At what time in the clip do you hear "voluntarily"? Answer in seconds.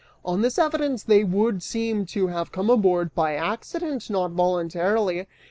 4.31-5.27